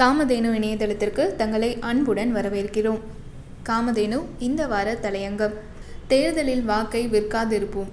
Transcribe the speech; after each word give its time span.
காமதேனு 0.00 0.50
இணையதளத்திற்கு 0.58 1.36
தங்களை 1.36 1.76
அன்புடன் 1.80 2.34
வரவேற்கிறோம். 2.34 3.00
காமதேனு 3.68 4.24
இந்த 4.38 4.66
வார 4.66 4.96
தலையங்கம். 5.02 5.54
தேர்தலில் 6.06 6.62
வாக்கை 6.62 7.08
விற்காதிருப்போம். 7.08 7.90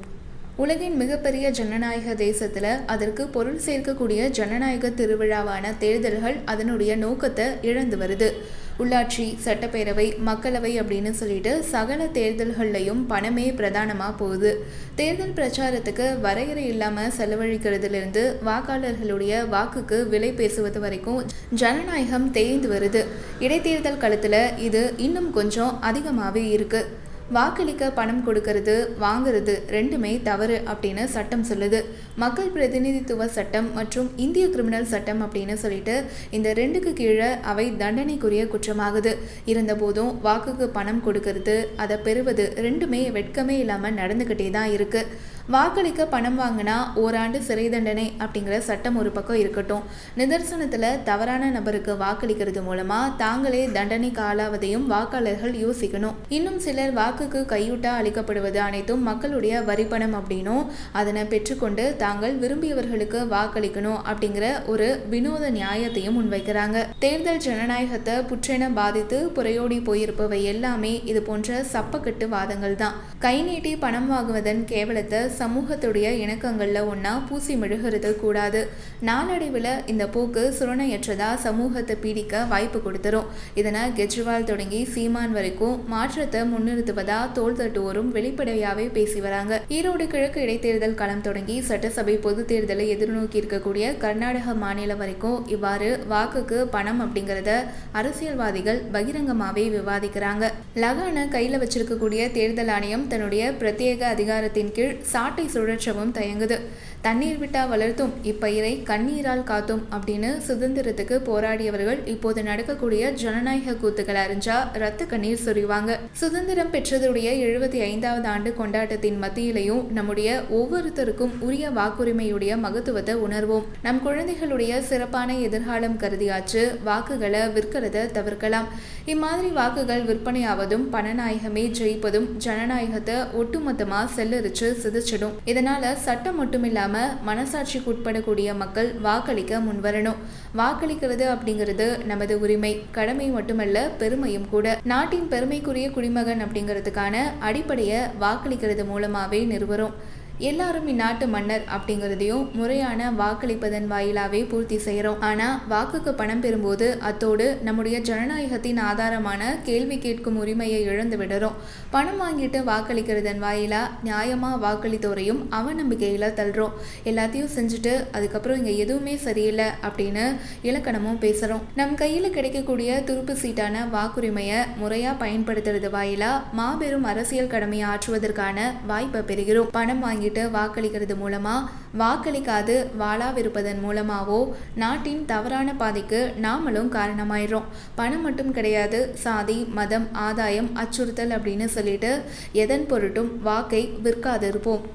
உலகின் 0.55 0.95
மிகப்பெரிய 0.95 1.49
ஜனநாயக 1.49 2.15
தேசத்தில் 2.15 2.85
அதற்கு 2.85 3.27
பொருள் 3.27 3.59
சேர்க்கக்கூடிய 3.65 4.29
ஜனநாயக 4.29 4.89
திருவிழாவான 4.89 5.77
தேர்தல்கள் 5.77 6.35
அதனுடைய 6.45 6.95
நோக்கத்தை 6.95 7.45
இழந்து 7.61 7.97
வருது. 7.97 8.33
உள்ளாட்சி 8.81 9.25
சட்டப்பேரவை 9.45 10.05
மக்களவை 10.27 10.71
அப்படின்னு 10.79 11.11
சொல்லிட்டு 11.19 11.51
சகல 11.71 12.01
தேர்தல்கள்லையும் 12.17 13.01
பணமே 13.11 13.45
பிரதானமாக 13.59 14.13
போகுது. 14.21 14.51
தேர்தல் 14.99 15.33
பிரச்சாரத்துக்கு 15.37 16.05
வரையறை 16.25 16.65
இல்லாமல் 16.73 17.15
செலவழிக்கிறதுலேருந்து 17.17 18.23
வாக்காளர்களுடைய 18.49 19.41
வாக்குக்கு 19.55 19.99
விலை 20.13 20.31
பேசுவது 20.41 20.81
வரைக்கும் 20.85 21.19
ஜனநாயகம் 21.63 22.29
தேய்ந்து 22.37 22.69
வருது. 22.75 23.03
இடைத்தேர்தல் 23.45 24.01
களத்தில் 24.05 24.39
இது 24.67 24.83
இன்னும் 25.07 25.31
கொஞ்சம் 25.39 25.75
அதிகமாகவே 25.89 26.45
இருக்குது 26.55 27.05
வாக்களிக்க 27.35 27.85
பணம் 27.97 28.21
கொடுக்கறது 28.25 28.75
வாங்குறது 29.01 29.53
ரெண்டுமே 29.75 30.11
தவறு 30.27 30.57
அப்படின்னு 30.71 31.03
சட்டம் 31.15 31.43
சொல்லுது. 31.49 31.79
மக்கள் 32.23 32.53
பிரதிநிதித்துவ 32.55 33.27
சட்டம் 33.37 33.67
மற்றும் 33.77 34.07
இந்திய 34.25 34.45
கிரிமினல் 34.53 34.89
சட்டம் 34.93 35.21
அப்படின்னு 35.25 35.55
சொல்லிட்டு 35.63 35.95
இந்த 36.37 36.49
ரெண்டுக்கு 36.61 36.93
கீழே 37.01 37.29
அவை 37.51 37.67
தண்டனைக்குரிய 37.83 38.43
குற்றமாகுது. 38.53 39.13
இருந்தபோதும் 39.53 40.11
வாக்குக்கு 40.27 40.67
பணம் 40.77 41.05
கொடுக்கறது 41.07 41.57
அதை 41.85 41.97
பெறுவது 42.07 42.45
ரெண்டுமே 42.67 43.01
வெட்கமே 43.17 43.57
இல்லாமல் 43.63 43.99
நடந்துக்கிட்டே 44.01 44.49
தான் 44.57 44.71
இருக்குது 44.77 45.25
வாக்களிக்க 45.55 46.05
பணம் 46.13 46.39
வாங்கினா 46.39 46.77
ஓராண்டு 47.01 47.39
சிறை 47.47 47.65
தண்டனை 47.73 48.05
அப்படிங்கிற 48.23 48.55
சட்டம் 48.69 48.97
ஒரு 49.01 49.09
பக்கம் 49.17 49.39
இருக்கட்டும். 49.41 49.83
நிதர்சனத்தில் 50.19 50.97
தவறான 51.09 51.51
நபருக்கு 51.57 51.93
வாக்களிக்கிறது 52.01 52.61
மூலமாக 52.65 53.13
தாங்களே 53.21 53.61
தண்டனை 53.77 54.09
காலாவதையும் 54.19 54.89
வாக்காளர்கள் 54.93 55.55
யோசிக்கணும். 55.65 56.17
இன்னும் 56.37 56.59
சிலர் 56.65 56.93
வாக்கு 56.99 57.16
வாக்குக்கு 57.17 57.39
கையூட்டா 57.51 57.91
அளிக்கப்படுவது 57.99 58.59
அனைத்தும் 58.65 59.05
மக்களுடைய 59.09 59.53
வரிப்பணம் 59.67 60.15
அப்படின்னும் 60.17 60.65
அதனை 60.99 61.21
பெற்றுக்கொண்டு 61.31 61.83
தாங்கள் 62.01 62.35
விரும்பியவர்களுக்கு 62.41 63.19
வாக்களிக்கணும் 63.31 64.01
அப்படிங்கிற 64.09 64.45
ஒரு 64.71 64.87
வினோத 65.11 65.45
நியாயத்தையும் 65.55 66.15
முன்வைக்கிறாங்க. 66.17 66.83
தேர்தல் 67.03 67.41
ஜனநாயகத்தை 67.45 68.17
புற்றென 68.31 68.67
பாதித்து 68.79 69.21
புறையோடி 69.37 69.79
போயிருப்பவை 69.87 70.41
எல்லாமே 70.51 70.93
இது 71.13 71.23
போன்ற 71.29 71.57
சப்பக்கட்டு 71.73 72.27
வாதங்கள் 72.35 72.77
தான். 72.83 72.99
கை 73.25 73.33
நீட்டி 73.47 73.71
பணம் 73.85 74.07
வாங்குவதன் 74.11 74.61
கேவலத்தை 74.73 75.23
சமூகத்துடைய 75.39 76.11
இணக்கங்கள்ல 76.25 76.85
ஒன்னா 76.91 77.15
பூசி 77.31 77.55
மெழுகிறது 77.63 78.13
கூடாது. 78.21 78.63
நாளடைவில் 79.09 79.71
இந்த 79.93 80.07
போக்கு 80.17 80.45
சுரணையற்றதா 80.59 81.31
சமூகத்தை 81.47 81.97
பீடிக்க 82.05 82.45
வாய்ப்பு 82.53 82.81
கொடுத்துரும். 82.85 83.27
இதனால் 83.63 83.97
கெஜ்ரிவால் 84.01 84.49
தொடங்கி 84.53 84.83
சீமான் 84.93 85.35
வரைக்கும் 85.39 85.75
மாற்றத்தை 85.95 86.43
முன்னிறுத்துவது 86.53 87.05
தோல் 87.07 87.55
தட்டுவோரும் 87.55 88.11
வெளிப்படையாகவே 88.11 88.89
பேசி 88.93 89.19
வராங்க. 89.19 89.61
ஈரோடு 89.69 90.07
கிழக்கு 90.07 90.41
இடைத்தேர்தல் 90.41 90.95
களம் 90.95 91.21
தொடங்கி 91.21 91.61
சட்டசபை 91.61 92.15
பொது 92.15 92.45
தேர்தலை 92.47 92.85
எதிர்நோக்கி 92.95 93.41
இருக்கக்கூடிய 93.41 93.97
கர்நாடக 93.97 94.53
மாநிலம் 94.53 94.97
வரைக்கும் 94.97 95.47
இவ்வாறு 95.47 96.05
வாக்குக்கு 96.09 96.67
பணம் 96.71 97.01
அப்படிங்கிறத 97.01 97.63
அரசியல்வாதிகள் 97.91 98.81
பகிரங்கமாவே 98.93 99.65
விவாதிக்கிறாங்க. 99.77 100.51
லகான 100.75 101.25
கையில 101.31 101.61
வச்சிருக்கக்கூடிய 101.63 102.31
தேர்தல் 102.31 102.67
ஆணையம் 102.67 103.07
தன்னுடைய 103.07 103.51
பிரத்யேக 103.59 104.01
அதிகாரத்தின் 104.01 104.71
கீழ் 104.71 104.99
சாட்டை 105.01 105.49
சுழற்றவும் 105.53 106.11
தயங்குது. 106.11 106.59
தண்ணீர் 107.01 107.37
விட்டா 107.39 107.61
வளர்த்தும் 107.69 108.13
இப்பயிரை 108.23 108.83
கண்ணீரால் 108.83 109.43
காத்தும் 109.43 109.83
அப்படின்னு 109.95 110.29
சுதந்திரத்துக்கு 110.47 111.15
போராடியவர்கள் 111.27 112.07
இப்போது 112.07 112.43
நடக்கக்கூடிய 112.43 113.11
ஜனநாயக 113.11 113.71
கூத்துக்கள் 113.71 114.19
அறிஞ்சா 114.23 114.55
ரத்த 114.73 115.05
கண்ணீர் 115.05 115.43
சொரிவாங்க. 115.45 115.99
சுதந்திரம் 116.11 116.71
பெற்றதுடைய 116.97 117.31
எழுபத்தி 117.47 117.79
ஐந்தாவது 117.79 118.27
ஆண்டு 118.27 118.53
கொண்டாட்டத்தின் 118.55 119.17
மத்தியிலையும் 119.23 119.81
நம்முடைய 119.91 120.29
ஒவ்வொருத்தருக்கும் 120.51 121.33
உரிய 121.39 121.69
வாக்குரிமையுடைய 121.69 122.53
மகத்துவத்தை 122.59 123.15
உணர்வோம். 123.15 123.65
நம் 123.81 124.01
குழந்தைகளுடைய 124.01 124.81
சிறப்பான 124.81 125.35
எதிர்காலம் 125.47 125.97
கருதியாச்சு 125.97 126.63
வாக்குகளை 126.83 127.41
விற்கிறத 127.47 128.05
தவிர்க்கலாம். 128.11 128.69
இம்மாதிரி 129.05 129.49
வாக்குகள் 129.49 130.03
விற்பனையாவதும் 130.05 130.87
பணநாயகமே 130.95 131.65
ஜெயிப்பதும் 131.79 132.27
ஜனநாயகத்தை 132.45 133.15
ஒட்டுமொத்தமா 133.41 133.99
செல்லரிச்சு 134.15 134.69
சிதைச்சிடும். 134.81 135.35
இதனால 135.45 135.93
சட்டம் 136.07 136.39
மட்டுமில்லாம 136.41 136.95
மனசாட்சிக்கு 137.29 137.93
உட்படக்கூடிய 137.93 138.57
மக்கள் 138.63 138.91
வாக்களிக்க 139.07 139.61
முன்வரணும். 139.67 140.19
வாக்களிக்கிறது 140.57 141.27
அப்படிங்கிறது 141.35 142.05
நமது 142.05 142.39
உரிமை 142.39 142.73
கடமை 142.91 143.29
மட்டுமல்ல 143.37 143.87
பெருமையும் 143.99 144.49
கூட. 144.49 144.79
நாட்டின் 144.83 145.27
பெருமைக்குரிய 145.27 145.91
குடிமகன் 145.91 146.45
அப்படிங்கிறதுக்கான 146.89 147.15
அடிப்படையை 147.39 147.99
வாக்களிக்கிறது 148.21 148.83
மூலமாகவே 148.85 149.39
நிறுவரும் 149.45 149.95
எல்லாரும் 150.39 150.89
இந்நாட்டு 150.91 151.25
மன்னர் 151.33 151.63
அப்படிங்கிறதையும் 151.75 152.43
முறையான 152.57 153.05
வாக்களிப்பதன் 153.19 153.87
வாயிலாவே 153.91 154.41
பூர்த்தி 154.49 154.77
செய்கிறோம். 154.83 155.21
ஆனால் 155.27 155.55
வாக்குக்கு 155.71 156.11
பணம் 156.19 156.43
பெறும்போது 156.43 156.87
அத்தோடு 157.09 157.45
நம்முடைய 157.67 157.99
ஜனநாயகத்தின் 158.09 158.79
ஆதாரமான 158.89 159.41
கேள்வி 159.67 159.97
கேட்கும் 160.03 160.37
உரிமையை 160.41 160.81
இழந்து 160.89 161.17
விடுறோம். 161.21 161.55
பணம் 161.95 162.19
வாங்கிட்டு 162.23 162.59
வாக்களிக்கிறதன் 162.69 163.41
வாயிலா 163.45 163.81
நியாயமாக 164.09 164.59
வாக்களித்தோரையும் 164.65 165.41
அவநம்பிக்கையில் 165.59 166.27
தள்ளுறோம். 166.41 166.75
எல்லாத்தையும் 167.11 167.51
செஞ்சுட்டு 167.55 167.95
அதுக்கப்புறம் 168.11 168.59
இங்கே 168.61 168.75
எதுவுமே 168.83 169.15
சரியில்லை 169.25 169.67
அப்படின்னு 169.89 170.27
இலக்கணமும் 170.69 171.19
பேசுகிறோம் 171.25 171.65
நம் 171.81 171.97
கையில் 172.03 172.35
கிடைக்கக்கூடிய 172.37 173.01
துருப்பு 173.09 173.37
சீட்டான 173.41 173.87
வாக்குரிமையை 173.97 174.61
முறையாக 174.83 175.17
பயன்படுத்துறது 175.25 175.91
வாயிலா 175.97 176.31
மாபெரும் 176.61 177.09
அரசியல் 177.13 177.51
கடமையை 177.55 177.89
ஆற்றுவதற்கான 177.95 178.69
வாய்ப்பை 178.93 179.23
பெறுகிறோம். 179.33 179.73
பணம் 179.79 180.05
வாங்கி 180.07 180.25
வாங்கிட்டு 180.29 180.53
வாக்களிக்கிறது 180.53 181.15
மூலமா 181.15 181.53
வாக்களிக்காது 181.97 182.75
வாழாவிருப்பதன் 182.99 183.79
மூலமாவோ 183.83 184.39
நாட்டின் 184.75 185.21
தவறான 185.25 185.75
பாதைக்கு 185.75 186.19
நாமளும் 186.41 186.91
காரணமாயிடுறோம் 186.91 187.69
பணம் 187.95 188.23
மட்டும் 188.23 188.51
கிடையாது 188.51 189.01
சாதி 189.17 189.57
மதம் 189.73 190.09
ஆதாயம் 190.25 190.69
அச்சுறுத்தல் 190.77 191.35
அப்படின்னு 191.37 191.67
சொல்லிட்டு 191.71 192.13
எதன் 192.57 192.87
பொருட்டும் 192.87 193.33
வாக்கை 193.43 193.83
விற்காதிருப்போம் 194.03 194.87